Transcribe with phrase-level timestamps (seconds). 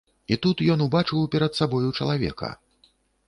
[0.35, 2.49] І тут ён убачыў перад сабою чалавека.